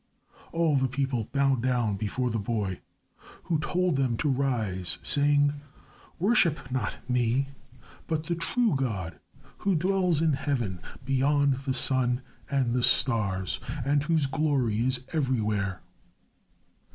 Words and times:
All 0.51 0.77
the 0.77 0.87
people 0.87 1.25
bowed 1.31 1.61
down 1.61 1.95
before 1.95 2.31
the 2.31 2.39
boy 2.39 2.81
who 3.43 3.59
told 3.59 3.97
them 3.97 4.17
to 4.17 4.29
rise, 4.29 4.97
saying, 5.03 5.61
"Worship 6.17 6.71
not 6.71 6.95
me, 7.07 7.49
but 8.07 8.23
the 8.23 8.33
true 8.33 8.73
God 8.75 9.19
who 9.59 9.75
dwells 9.75 10.19
in 10.19 10.33
Heaven 10.33 10.81
beyond 11.05 11.53
the 11.53 11.75
sun 11.75 12.23
and 12.49 12.73
the 12.73 12.81
stars 12.81 13.59
and 13.85 14.01
whose 14.01 14.25
glory 14.25 14.79
is 14.79 15.03
everywhere." 15.13 15.81